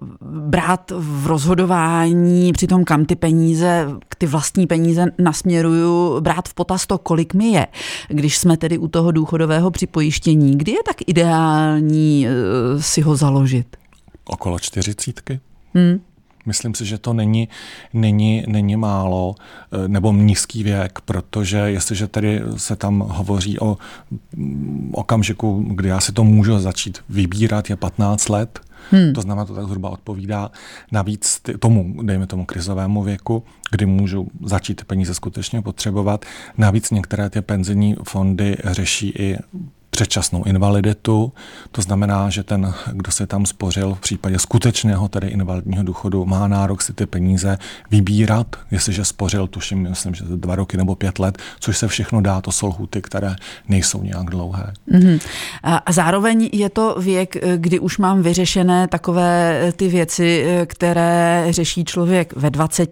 uh, 0.00 0.08
brát 0.30 0.92
v 0.96 1.26
rozhodování 1.26 2.52
při 2.52 2.66
tom, 2.66 2.84
kam 2.84 3.04
ty 3.04 3.16
peníze, 3.16 3.88
ty 4.18 4.26
vlastní 4.26 4.66
peníze 4.66 5.06
nasměruju, 5.18 6.20
brát 6.20 6.48
v 6.48 6.54
potaz 6.54 6.86
to, 6.86 6.98
kolik 6.98 7.34
mi 7.34 7.46
je. 7.46 7.66
Když 8.08 8.38
jsme 8.38 8.56
tedy 8.56 8.78
u 8.78 8.88
toho 8.88 9.10
důchodového 9.10 9.70
připojištění, 9.70 10.58
kdy 10.58 10.72
je 10.72 10.82
tak 10.86 10.96
ideální 11.06 12.26
uh, 12.26 12.80
si 12.80 13.00
ho 13.00 13.16
založit? 13.16 13.76
Okolo 14.24 14.58
čtyřicítky. 14.58 15.40
Hmm. 15.74 16.00
Myslím 16.46 16.74
si, 16.74 16.86
že 16.86 16.98
to 16.98 17.12
není, 17.12 17.48
není, 17.92 18.44
není 18.46 18.76
málo 18.76 19.34
eh, 19.38 19.88
nebo 19.88 20.12
nízký 20.12 20.62
věk, 20.62 21.00
protože 21.04 21.56
jestliže 21.56 22.06
tedy 22.06 22.42
se 22.56 22.76
tam 22.76 23.00
hovoří 23.00 23.60
o 23.60 23.78
mm, 24.36 24.90
okamžiku, 24.94 25.64
kdy 25.68 25.88
já 25.88 26.00
si 26.00 26.12
to 26.12 26.24
můžu 26.24 26.58
začít 26.58 26.98
vybírat, 27.08 27.70
je 27.70 27.76
15 27.76 28.28
let, 28.28 28.60
Hmm. 28.90 29.12
To 29.12 29.20
znamená, 29.20 29.44
to 29.44 29.54
tak 29.54 29.66
zhruba 29.66 29.90
odpovídá 29.90 30.50
navíc 30.92 31.40
tomu, 31.58 31.94
dejme 32.02 32.26
tomu 32.26 32.44
krizovému 32.44 33.02
věku, 33.02 33.42
kdy 33.70 33.86
můžu 33.86 34.28
začít 34.44 34.84
peníze 34.84 35.14
skutečně 35.14 35.62
potřebovat. 35.62 36.24
Navíc 36.58 36.90
některé 36.90 37.30
ty 37.30 37.42
penzijní 37.42 37.96
fondy 38.08 38.56
řeší 38.64 39.08
i 39.08 39.36
předčasnou 39.94 40.44
invaliditu. 40.44 41.32
To 41.70 41.82
znamená, 41.82 42.30
že 42.30 42.42
ten, 42.42 42.74
kdo 42.92 43.12
se 43.12 43.26
tam 43.26 43.46
spořil 43.46 43.94
v 43.94 44.00
případě 44.00 44.38
skutečného 44.38 45.08
tedy 45.08 45.28
invalidního 45.28 45.82
důchodu, 45.82 46.24
má 46.24 46.48
nárok 46.48 46.82
si 46.82 46.92
ty 46.92 47.06
peníze 47.06 47.58
vybírat, 47.90 48.46
jestliže 48.70 49.04
spořil, 49.04 49.46
tuším, 49.46 49.82
myslím, 49.82 50.14
že 50.14 50.24
dva 50.24 50.56
roky 50.56 50.76
nebo 50.76 50.94
pět 50.94 51.18
let, 51.18 51.38
což 51.60 51.78
se 51.78 51.88
všechno 51.88 52.20
dá, 52.20 52.40
to 52.40 52.52
jsou 52.52 52.66
lhuty, 52.66 53.02
které 53.02 53.36
nejsou 53.68 54.02
nějak 54.02 54.30
dlouhé. 54.30 54.72
Mm-hmm. 54.92 55.20
A 55.62 55.92
zároveň 55.92 56.48
je 56.52 56.70
to 56.70 56.96
věk, 57.00 57.36
kdy 57.56 57.78
už 57.78 57.98
mám 57.98 58.22
vyřešené 58.22 58.88
takové 58.88 59.72
ty 59.76 59.88
věci, 59.88 60.46
které 60.66 61.46
řeší 61.50 61.84
člověk 61.84 62.36
ve 62.36 62.50
20, 62.50 62.90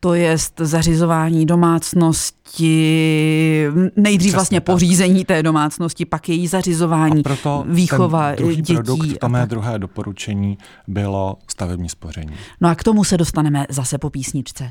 to 0.00 0.14
je 0.14 0.36
zařizování 0.58 1.46
domácnosti, 1.46 2.45
nejdřív 3.96 4.18
Přesně 4.18 4.32
vlastně 4.32 4.60
tak. 4.60 4.64
pořízení 4.74 5.24
té 5.24 5.42
domácnosti, 5.42 6.04
pak 6.04 6.28
její 6.28 6.46
zařizování, 6.46 7.20
a 7.20 7.22
proto 7.22 7.64
výchova 7.68 8.28
ten 8.28 8.36
druhý 8.36 8.56
dětí. 8.56 8.74
Produkt, 8.74 9.18
to 9.18 9.28
mé 9.28 9.46
druhé 9.46 9.78
doporučení 9.78 10.58
bylo 10.88 11.36
stavební 11.50 11.88
spoření. 11.88 12.36
No 12.60 12.68
a 12.68 12.74
k 12.74 12.84
tomu 12.84 13.04
se 13.04 13.16
dostaneme 13.16 13.66
zase 13.70 13.98
po 13.98 14.10
písničce. 14.10 14.70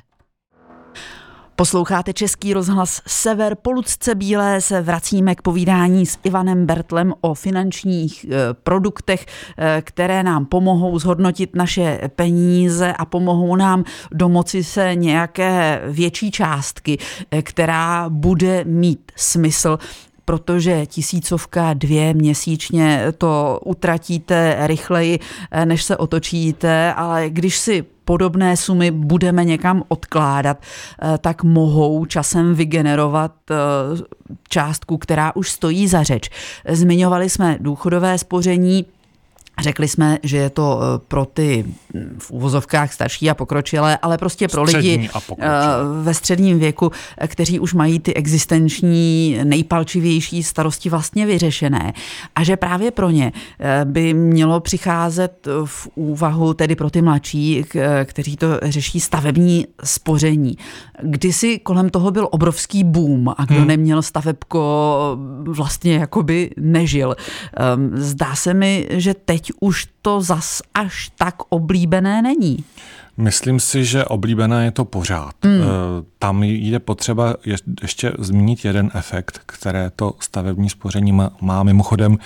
Posloucháte 1.57 2.13
Český 2.13 2.53
rozhlas 2.53 3.01
Sever. 3.07 3.55
Po 3.55 3.71
Lucce 3.71 4.15
Bílé 4.15 4.61
se 4.61 4.81
vracíme 4.81 5.35
k 5.35 5.41
povídání 5.41 6.05
s 6.05 6.17
Ivanem 6.23 6.65
Bertlem 6.65 7.13
o 7.21 7.33
finančních 7.33 8.25
eh, 8.25 8.37
produktech, 8.53 9.25
eh, 9.57 9.81
které 9.85 10.23
nám 10.23 10.45
pomohou 10.45 10.99
zhodnotit 10.99 11.55
naše 11.55 12.09
peníze 12.15 12.93
a 12.93 13.05
pomohou 13.05 13.55
nám 13.55 13.83
domoci 14.11 14.63
se 14.63 14.95
nějaké 14.95 15.81
větší 15.87 16.31
částky, 16.31 16.97
eh, 17.31 17.41
která 17.41 18.09
bude 18.09 18.63
mít 18.63 19.11
smysl 19.15 19.79
protože 20.27 20.85
tisícovka, 20.85 21.73
dvě 21.73 22.13
měsíčně 22.13 23.05
to 23.17 23.59
utratíte 23.65 24.57
rychleji, 24.61 25.19
než 25.65 25.83
se 25.83 25.97
otočíte, 25.97 26.93
ale 26.93 27.29
když 27.29 27.57
si 27.57 27.85
podobné 28.05 28.57
sumy 28.57 28.91
budeme 28.91 29.45
někam 29.45 29.83
odkládat, 29.87 30.57
eh, 30.61 31.17
tak 31.17 31.43
mohou 31.43 32.05
časem 32.05 32.55
vygenerovat 32.55 33.31
eh, 33.51 33.55
částku, 34.49 34.97
která 34.97 35.35
už 35.35 35.51
stojí 35.51 35.87
za 35.87 36.03
řeč. 36.03 36.29
Zmiňovali 36.69 37.29
jsme 37.29 37.57
důchodové 37.61 38.17
spoření, 38.17 38.85
Řekli 39.61 39.87
jsme, 39.87 40.17
že 40.23 40.37
je 40.37 40.49
to 40.49 40.79
eh, 40.81 40.99
pro 41.07 41.25
ty 41.25 41.65
hm, 41.93 42.15
v 42.19 42.31
úvozovkách 42.31 42.93
starší 42.93 43.29
a 43.29 43.33
pokročilé, 43.33 43.97
ale 43.97 44.17
prostě 44.17 44.47
pro 44.47 44.63
lidi 44.63 45.09
eh, 45.39 45.47
ve 46.01 46.13
středním 46.13 46.59
věku, 46.59 46.91
eh, 47.17 47.27
kteří 47.27 47.59
už 47.59 47.73
mají 47.73 47.99
ty 47.99 48.13
existenční 48.13 49.39
nejpalčivější 49.43 50.43
starosti 50.43 50.89
vlastně 50.89 51.25
vyřešené. 51.25 51.93
A 52.35 52.43
že 52.43 52.57
právě 52.57 52.91
pro 52.91 53.09
ně 53.09 53.31
by 53.83 54.13
mělo 54.13 54.59
přicházet 54.59 55.47
v 55.65 55.87
úvahu, 55.95 56.53
tedy 56.53 56.75
pro 56.75 56.89
ty 56.89 57.01
mladší, 57.01 57.65
kteří 58.03 58.37
to 58.37 58.47
řeší 58.63 58.99
stavební 58.99 59.67
spoření. 59.83 60.57
Kdysi 61.01 61.59
kolem 61.59 61.89
toho 61.89 62.11
byl 62.11 62.27
obrovský 62.31 62.83
boom 62.83 63.29
a 63.37 63.45
kdo 63.45 63.59
hmm. 63.59 63.67
neměl 63.67 64.01
stavebko, 64.01 65.17
vlastně 65.47 65.95
jakoby 65.95 66.49
nežil. 66.57 67.15
Ehm, 67.57 67.91
zdá 67.95 68.35
se 68.35 68.53
mi, 68.53 68.87
že 68.89 69.13
teď 69.13 69.44
teď 69.45 69.57
už 69.59 69.87
to 70.01 70.21
zas 70.21 70.61
až 70.73 71.11
tak 71.17 71.35
oblíbené 71.49 72.21
není. 72.21 72.63
Myslím 73.17 73.59
si, 73.59 73.85
že 73.85 74.05
oblíbené 74.05 74.65
je 74.65 74.71
to 74.71 74.85
pořád. 74.85 75.35
Eh, 75.45 75.59
tam 76.19 76.43
je 76.43 76.79
potřeba 76.79 77.35
ještě 77.81 78.11
zmínit 78.19 78.65
jeden 78.65 78.91
efekt, 78.93 79.41
které 79.45 79.91
to 79.95 80.13
stavební 80.19 80.69
spoření 80.69 81.11
má. 81.41 81.63
Mimochodem, 81.63 82.17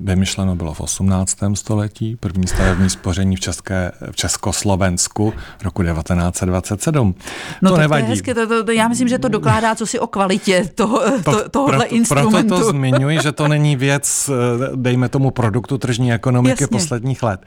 vymyšleno 0.00 0.56
bylo 0.56 0.74
v 0.74 0.80
18. 0.80 1.38
století, 1.54 2.16
první 2.16 2.46
stavební 2.46 2.90
spoření 2.90 3.36
v, 3.36 3.40
České, 3.40 3.92
v 4.10 4.16
Československu 4.16 5.34
v 5.58 5.64
roku 5.64 5.82
1927. 5.82 7.14
No 7.62 7.70
to 7.70 7.76
nevadí. 7.76 8.02
To 8.02 8.06
je 8.06 8.14
hezky, 8.14 8.34
to, 8.34 8.46
to, 8.46 8.64
to, 8.64 8.72
já 8.72 8.88
myslím, 8.88 9.08
že 9.08 9.18
to 9.18 9.28
dokládá 9.28 9.74
co 9.74 9.86
si 9.86 10.00
o 10.00 10.06
kvalitě 10.06 10.70
toho, 10.74 11.02
to, 11.24 11.48
tohohle 11.48 11.78
proto, 11.78 11.94
instrumentu. 11.94 12.48
Proto 12.48 12.64
to 12.64 12.70
zmiňuji, 12.70 13.18
že 13.22 13.32
to 13.32 13.48
není 13.48 13.76
věc, 13.76 14.30
eh, 14.30 14.76
dejme 14.76 15.08
tomu, 15.08 15.30
produktu 15.30 15.78
tržní 15.78 16.12
ekonomiky 16.12 16.62
Jasně. 16.62 16.66
posledních 16.66 17.22
let. 17.22 17.40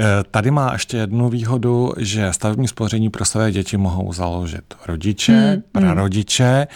Eh, 0.00 0.04
tady 0.30 0.50
má 0.50 0.72
ještě 0.72 0.96
jednu 0.96 1.28
výhodu, 1.28 1.92
že 1.98 2.32
stavební 2.32 2.68
spoření 2.68 3.10
pro 3.10 3.24
své 3.24 3.52
děti 3.52 3.76
mohou 3.76 4.12
založit 4.12 4.74
rodiče, 4.86 5.32
hmm, 5.32 5.50
hmm. 5.50 5.62
prarodiče 5.72 6.66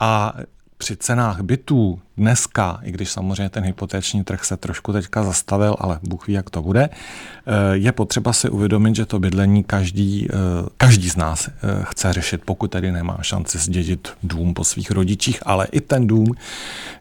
a 0.00 0.34
při 0.78 0.96
cenách 0.96 1.40
bytů 1.40 2.00
dneska, 2.22 2.80
i 2.82 2.92
když 2.92 3.10
samozřejmě 3.10 3.48
ten 3.48 3.64
hypotéční 3.64 4.24
trh 4.24 4.44
se 4.44 4.56
trošku 4.56 4.92
teďka 4.92 5.24
zastavil, 5.24 5.76
ale 5.78 5.98
Bůh 6.02 6.26
ví, 6.26 6.34
jak 6.34 6.50
to 6.50 6.62
bude, 6.62 6.88
eh, 6.88 7.52
je 7.72 7.92
potřeba 7.92 8.32
si 8.32 8.50
uvědomit, 8.50 8.96
že 8.96 9.06
to 9.06 9.18
bydlení 9.18 9.64
každý, 9.64 10.28
eh, 10.30 10.36
každý 10.76 11.10
z 11.10 11.16
nás 11.16 11.48
eh, 11.48 11.50
chce 11.82 12.12
řešit, 12.12 12.42
pokud 12.44 12.70
tady 12.70 12.92
nemá 12.92 13.18
šanci 13.22 13.58
zdědit 13.58 14.08
dům 14.22 14.54
po 14.54 14.64
svých 14.64 14.90
rodičích, 14.90 15.42
ale 15.46 15.66
i 15.72 15.80
ten 15.80 16.06
dům 16.06 16.26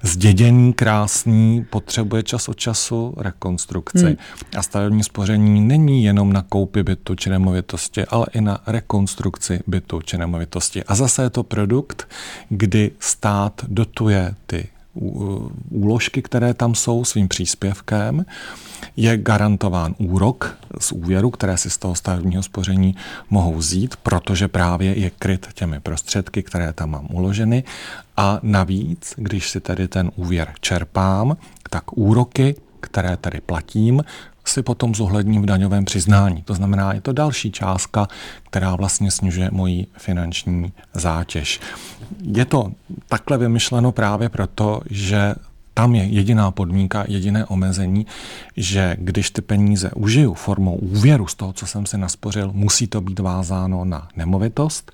zděděný, 0.01 0.73
krásný, 0.73 1.65
potřebuje 1.69 2.23
čas 2.23 2.49
od 2.49 2.57
času 2.57 3.13
rekonstrukci. 3.17 4.05
Hmm. 4.05 4.15
A 4.57 4.63
stavební 4.63 5.03
spoření 5.03 5.61
není 5.61 6.03
jenom 6.03 6.33
na 6.33 6.41
koupi 6.41 6.83
bytu 6.83 7.15
či 7.15 7.29
nemovitosti, 7.29 8.05
ale 8.05 8.25
i 8.33 8.41
na 8.41 8.59
rekonstrukci 8.67 9.59
bytu 9.67 10.01
či 10.01 10.17
nemovitosti. 10.17 10.83
A 10.83 10.95
zase 10.95 11.23
je 11.23 11.29
to 11.29 11.43
produkt, 11.43 12.07
kdy 12.49 12.91
stát 12.99 13.61
dotuje 13.67 14.35
ty 14.45 14.67
úložky, 15.69 16.21
které 16.21 16.53
tam 16.53 16.75
jsou 16.75 17.05
svým 17.05 17.27
příspěvkem, 17.27 18.25
je 18.97 19.17
garantován 19.17 19.95
úrok 19.97 20.57
z 20.79 20.91
úvěru, 20.91 21.29
které 21.29 21.57
si 21.57 21.69
z 21.69 21.77
toho 21.77 21.95
stavebního 21.95 22.43
spoření 22.43 22.95
mohou 23.29 23.55
vzít, 23.55 23.95
protože 23.95 24.47
právě 24.47 24.99
je 24.99 25.09
kryt 25.09 25.47
těmi 25.53 25.79
prostředky, 25.79 26.43
které 26.43 26.73
tam 26.73 26.89
mám 26.89 27.07
uloženy. 27.11 27.63
A 28.17 28.39
navíc, 28.43 29.13
když 29.17 29.49
si 29.49 29.59
tedy 29.59 29.87
ten 29.87 30.11
úvěr 30.15 30.53
čerpám, 30.59 31.37
tak 31.69 31.97
úroky, 31.97 32.55
které 32.79 33.17
tady 33.17 33.41
platím, 33.41 34.03
si 34.45 34.63
potom 34.63 34.95
zohledním 34.95 35.41
v 35.41 35.45
daňovém 35.45 35.85
přiznání. 35.85 36.41
To 36.41 36.53
znamená, 36.53 36.93
je 36.93 37.01
to 37.01 37.13
další 37.13 37.51
částka, 37.51 38.07
která 38.49 38.75
vlastně 38.75 39.11
snižuje 39.11 39.49
moji 39.51 39.87
finanční 39.97 40.73
zátěž. 40.93 41.59
Je 42.21 42.45
to 42.45 42.71
takhle 43.07 43.37
vymyšleno 43.37 43.91
právě 43.91 44.29
proto, 44.29 44.81
že 44.89 45.35
tam 45.73 45.95
je 45.95 46.03
jediná 46.03 46.51
podmínka, 46.51 47.05
jediné 47.07 47.45
omezení, 47.45 48.05
že 48.57 48.95
když 48.99 49.31
ty 49.31 49.41
peníze 49.41 49.91
užiju 49.95 50.33
formou 50.33 50.75
úvěru 50.75 51.27
z 51.27 51.35
toho, 51.35 51.53
co 51.53 51.67
jsem 51.67 51.85
si 51.85 51.97
naspořil, 51.97 52.51
musí 52.53 52.87
to 52.87 53.01
být 53.01 53.19
vázáno 53.19 53.85
na 53.85 54.07
nemovitost, 54.15 54.91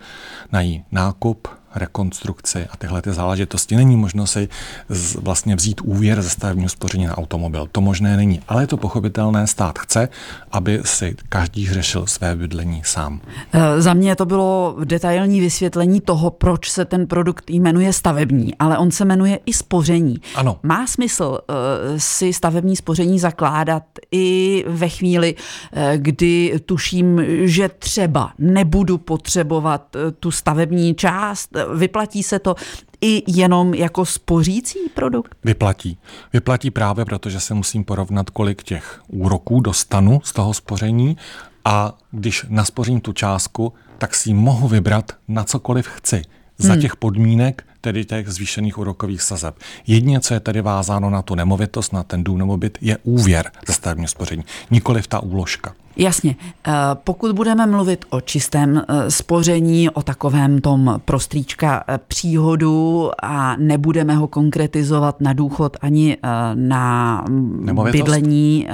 na 0.52 0.62
její 0.62 0.84
nákup, 0.92 1.48
rekonstrukci 1.76 2.68
a 2.70 2.78
tyhle 2.78 3.02
ty 3.02 3.14
záležitosti. 3.14 3.76
Není 3.76 3.98
možno 3.98 4.28
si 4.28 4.50
z, 4.90 5.16
vlastně 5.16 5.56
vzít 5.56 5.82
úvěr 5.84 6.22
ze 6.22 6.30
stavebního 6.30 6.70
spoření 6.70 7.06
na 7.06 7.18
automobil. 7.18 7.68
To 7.72 7.82
možné 7.82 8.18
není. 8.18 8.42
Ale 8.48 8.64
je 8.64 8.68
to 8.68 8.78
pochopitelné, 8.78 9.48
stát 9.48 9.80
chce, 9.80 10.10
aby 10.52 10.82
si 10.86 11.16
každý 11.30 11.68
řešil 11.70 12.08
své 12.08 12.36
bydlení 12.36 12.82
sám. 12.86 13.22
E, 13.54 13.82
za 13.82 13.94
mě 13.94 14.16
to 14.16 14.26
bylo 14.26 14.76
detailní 14.84 15.40
vysvětlení 15.40 16.02
toho, 16.02 16.30
proč 16.32 16.70
se 16.72 16.86
ten 16.86 17.08
produkt 17.08 17.50
jmenuje 17.50 17.94
stavební, 17.94 18.56
ale 18.60 18.78
on 18.78 18.92
se 18.92 19.06
jmenuje 19.06 19.40
i 19.46 19.54
spoření. 19.54 20.16
Ano. 20.36 20.60
Má 20.64 20.88
smysl 20.88 21.40
e, 21.40 22.00
si 22.00 22.34
stavební 22.34 22.76
spoření 22.76 23.20
zakládat 23.20 23.84
i 24.12 24.66
ve 24.68 24.90
chvíli, 24.90 25.36
e, 25.74 25.98
kdy 25.98 26.60
tuším, 26.66 27.22
že 27.44 27.70
třeba 27.70 28.32
nebudu 28.38 28.98
potřebovat 28.98 29.96
tu 30.20 30.32
stavební 30.32 30.96
část, 30.96 31.57
vyplatí 31.66 32.24
se 32.24 32.40
to 32.40 32.56
i 33.02 33.24
jenom 33.28 33.74
jako 33.74 34.06
spořící 34.06 34.80
produkt? 34.94 35.36
Vyplatí. 35.44 35.98
Vyplatí 36.34 36.72
právě 36.72 37.06
proto, 37.06 37.30
že 37.30 37.40
se 37.40 37.54
musím 37.54 37.84
porovnat, 37.84 38.30
kolik 38.30 38.64
těch 38.64 39.02
úroků 39.08 39.60
dostanu 39.60 40.22
z 40.24 40.32
toho 40.32 40.54
spoření 40.54 41.18
a 41.66 41.98
když 42.12 42.46
naspořím 42.50 43.02
tu 43.02 43.14
částku, 43.14 43.74
tak 43.98 44.16
si 44.16 44.34
mohu 44.34 44.68
vybrat 44.68 45.12
na 45.28 45.44
cokoliv 45.44 45.88
chci 45.88 46.22
za 46.58 46.74
hmm. 46.74 46.82
těch 46.82 46.96
podmínek, 46.96 47.64
tedy 47.82 48.06
těch 48.06 48.28
zvýšených 48.30 48.78
úrokových 48.78 49.22
sazeb. 49.22 49.56
Jedině, 49.88 50.20
co 50.20 50.34
je 50.34 50.40
tedy 50.40 50.62
vázáno 50.62 51.10
na 51.10 51.22
tu 51.22 51.36
nemovitost, 51.36 51.94
na 51.94 52.04
ten 52.04 52.24
dům 52.24 52.38
nebo 52.38 52.58
byt, 52.58 52.78
je 52.82 52.98
úvěr 53.04 53.52
ze 53.68 53.74
stavebního 53.74 54.08
spoření, 54.08 54.44
nikoliv 54.72 55.08
ta 55.08 55.20
úložka. 55.20 55.76
Jasně. 55.98 56.36
Eh, 56.68 56.72
pokud 56.94 57.32
budeme 57.32 57.66
mluvit 57.66 58.06
o 58.10 58.22
čistém 58.22 58.78
eh, 58.88 59.12
spoření, 59.12 59.90
o 59.90 60.04
takovém 60.04 60.62
tom 60.62 61.02
prostříčka 61.06 61.84
eh, 61.88 62.00
příhodu 62.08 63.10
a 63.24 63.56
nebudeme 63.56 64.16
ho 64.16 64.28
konkretizovat 64.28 65.22
na 65.22 65.34
důchod 65.34 65.78
ani 65.82 66.18
na 66.54 67.26
Nemovitost? 67.60 68.02
bydlení, 68.02 68.68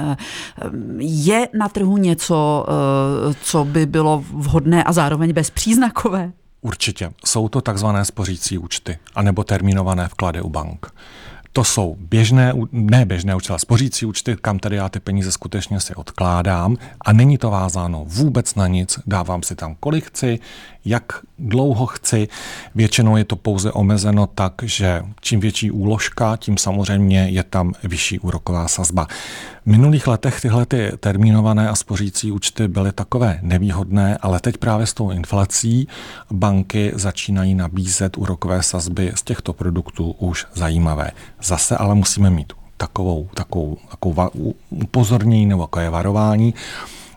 je 0.98 1.48
na 1.58 1.68
trhu 1.68 1.96
něco, 1.96 2.66
co 3.42 3.64
by 3.64 3.86
bylo 3.86 4.24
vhodné 4.32 4.84
a 4.84 4.92
zároveň 4.92 5.32
bezpříznakové? 5.32 6.32
Určitě. 6.60 7.12
Jsou 7.24 7.48
to 7.48 7.60
takzvané 7.60 8.04
spořící 8.04 8.58
účty 8.58 8.98
anebo 9.14 9.44
termínované 9.44 10.08
vklady 10.08 10.40
u 10.40 10.48
bank. 10.48 10.86
To 11.56 11.64
jsou 11.64 11.96
běžné, 11.98 12.52
ne 12.72 13.04
běžné 13.04 13.34
účty, 13.34 13.50
ale 13.50 13.58
spořící 13.58 14.06
účty, 14.06 14.36
kam 14.40 14.58
tady 14.58 14.76
já 14.76 14.88
ty 14.88 15.00
peníze 15.00 15.32
skutečně 15.32 15.80
si 15.80 15.94
odkládám. 15.94 16.76
A 17.00 17.12
není 17.12 17.38
to 17.38 17.50
vázáno 17.50 18.04
vůbec 18.06 18.54
na 18.54 18.66
nic, 18.66 18.98
dávám 19.06 19.42
si 19.42 19.54
tam 19.54 19.76
kolik 19.80 20.04
chci, 20.04 20.38
jak 20.84 21.12
dlouho 21.38 21.86
chci. 21.86 22.28
Většinou 22.74 23.16
je 23.16 23.24
to 23.24 23.36
pouze 23.36 23.72
omezeno 23.72 24.26
tak, 24.26 24.52
že 24.62 25.02
čím 25.20 25.40
větší 25.40 25.70
úložka, 25.70 26.36
tím 26.36 26.58
samozřejmě 26.58 27.28
je 27.28 27.42
tam 27.42 27.72
vyšší 27.84 28.18
úroková 28.18 28.68
sazba. 28.68 29.06
V 29.62 29.66
minulých 29.66 30.06
letech 30.06 30.40
tyhle 30.40 30.66
ty 30.66 30.92
termínované 31.00 31.68
a 31.68 31.74
spořící 31.74 32.32
účty 32.32 32.68
byly 32.68 32.92
takové 32.92 33.38
nevýhodné, 33.42 34.18
ale 34.20 34.40
teď 34.40 34.56
právě 34.56 34.86
s 34.86 34.94
tou 34.94 35.10
inflací 35.10 35.88
banky 36.30 36.92
začínají 36.94 37.54
nabízet 37.54 38.18
úrokové 38.18 38.62
sazby 38.62 39.12
z 39.14 39.22
těchto 39.22 39.52
produktů 39.52 40.10
už 40.18 40.46
zajímavé. 40.54 41.10
Zase 41.42 41.76
ale 41.76 41.94
musíme 41.94 42.30
mít 42.30 42.52
takovou, 42.76 43.28
takovou, 43.34 43.76
takovou 43.90 44.54
upozornění 44.70 45.46
nebo 45.46 45.62
takové 45.62 45.90
varování, 45.90 46.54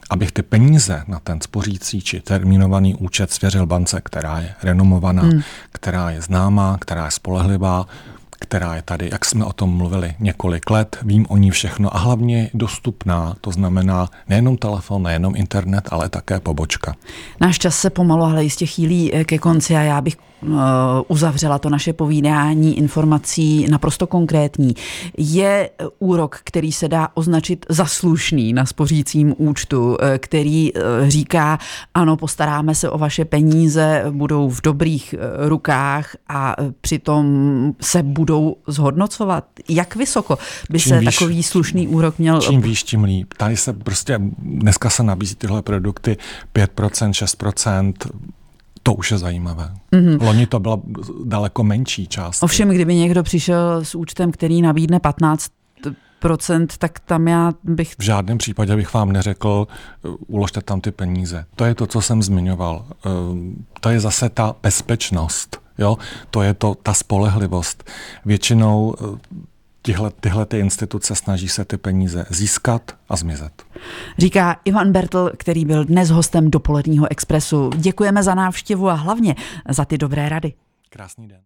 abych 0.09 0.31
ty 0.31 0.43
peníze 0.43 1.03
na 1.07 1.19
ten 1.19 1.41
spořící 1.41 2.01
či 2.01 2.21
termínovaný 2.21 2.95
účet 2.95 3.31
svěřil 3.31 3.65
bance, 3.65 4.01
která 4.03 4.39
je 4.39 4.53
renomovaná, 4.63 5.23
hmm. 5.23 5.41
která 5.71 6.09
je 6.09 6.21
známá, 6.21 6.77
která 6.81 7.05
je 7.05 7.11
spolehlivá, 7.11 7.85
která 8.39 8.75
je 8.75 8.81
tady, 8.81 9.09
jak 9.11 9.25
jsme 9.25 9.45
o 9.45 9.53
tom 9.53 9.77
mluvili 9.77 10.13
několik 10.19 10.69
let, 10.69 10.97
vím 11.01 11.25
o 11.29 11.37
ní 11.37 11.51
všechno 11.51 11.95
a 11.95 11.99
hlavně 11.99 12.49
dostupná, 12.53 13.35
to 13.41 13.51
znamená 13.51 14.09
nejenom 14.29 14.57
telefon, 14.57 15.03
nejenom 15.03 15.35
internet, 15.35 15.89
ale 15.91 16.09
také 16.09 16.39
pobočka. 16.39 16.95
Náš 17.41 17.59
čas 17.59 17.79
se 17.79 17.89
pomalu, 17.89 18.23
ale 18.23 18.43
jistě 18.43 18.65
chýlí 18.65 19.13
eh, 19.13 19.23
ke 19.23 19.37
konci 19.37 19.75
a 19.75 19.81
já 19.81 20.01
bych 20.01 20.17
uzavřela 21.07 21.59
to 21.59 21.69
naše 21.69 21.93
povídání 21.93 22.77
informací 22.77 23.67
naprosto 23.69 24.07
konkrétní. 24.07 24.75
Je 25.17 25.69
úrok, 25.99 26.39
který 26.43 26.71
se 26.71 26.87
dá 26.87 27.09
označit 27.13 27.65
za 27.69 27.85
slušný 27.85 28.53
na 28.53 28.65
spořícím 28.65 29.33
účtu, 29.37 29.97
eh, 30.01 30.17
který 30.17 30.71
říká, 31.07 31.59
ano, 31.93 32.17
postaráme 32.17 32.75
se 32.75 32.89
o 32.89 32.97
vaše 32.97 33.25
peníze, 33.25 34.05
budou 34.09 34.49
v 34.49 34.61
dobrých 34.61 35.15
rukách 35.47 36.15
a 36.29 36.55
přitom 36.81 37.25
se 37.81 38.03
budou 38.03 38.27
budou 38.27 38.55
zhodnocovat? 38.67 39.45
Jak 39.69 39.95
vysoko 39.95 40.37
by 40.69 40.79
čím 40.79 40.89
se 40.89 40.99
výš, 40.99 41.15
takový 41.17 41.43
slušný 41.43 41.87
úrok 41.87 42.19
měl... 42.19 42.41
Čím 42.41 42.61
výš, 42.61 42.83
tím 42.83 43.03
líp. 43.03 43.33
Tady 43.37 43.57
se 43.57 43.73
prostě, 43.73 44.19
dneska 44.37 44.89
se 44.89 45.03
nabízí 45.03 45.35
tyhle 45.35 45.61
produkty 45.61 46.17
5%, 46.55 47.11
6%, 47.11 47.93
to 48.87 48.93
už 48.93 49.11
je 49.11 49.17
zajímavé. 49.17 49.71
Mm-hmm. 49.91 50.25
Loni 50.25 50.47
to 50.47 50.59
byla 50.59 50.79
daleko 51.25 51.63
menší 51.63 52.07
část. 52.07 52.43
Ovšem, 52.43 52.69
kdyby 52.69 52.95
někdo 52.95 53.23
přišel 53.23 53.85
s 53.85 53.95
účtem, 53.95 54.31
který 54.31 54.61
nabídne 54.61 54.99
15 54.99 55.51
procent, 56.19 56.77
tak 56.77 56.99
tam 56.99 57.27
já 57.27 57.53
bych... 57.63 57.95
V 57.97 58.03
žádném 58.03 58.37
případě 58.37 58.75
bych 58.75 58.93
vám 58.93 59.11
neřekl, 59.11 59.67
uložte 60.27 60.61
tam 60.61 60.81
ty 60.81 60.91
peníze. 60.91 61.45
To 61.55 61.65
je 61.65 61.75
to, 61.75 61.87
co 61.87 62.01
jsem 62.01 62.23
zmiňoval. 62.23 62.85
Ehm, 63.05 63.65
to 63.81 63.89
je 63.89 63.99
zase 63.99 64.29
ta 64.29 64.55
bezpečnost. 64.63 65.61
Jo? 65.77 65.97
To 66.31 66.41
je 66.41 66.53
to, 66.53 66.75
ta 66.75 66.93
spolehlivost. 66.93 67.91
Většinou 68.25 68.95
tyhle, 69.87 70.11
tyhle 70.19 70.45
ty 70.45 70.59
instituce 70.59 71.15
snaží 71.15 71.49
se 71.49 71.65
ty 71.65 71.77
peníze 71.77 72.25
získat 72.29 72.97
a 73.09 73.15
zmizet. 73.15 73.63
Říká 74.17 74.59
Ivan 74.65 74.91
Bertl, 74.91 75.31
který 75.37 75.65
byl 75.65 75.85
dnes 75.85 76.09
hostem 76.09 76.51
dopoledního 76.51 77.11
expresu. 77.11 77.69
Děkujeme 77.75 78.23
za 78.23 78.35
návštěvu 78.35 78.89
a 78.89 78.93
hlavně 78.93 79.35
za 79.69 79.85
ty 79.85 79.97
dobré 79.97 80.29
rady. 80.29 80.53
Krásný 80.89 81.27
den. 81.27 81.35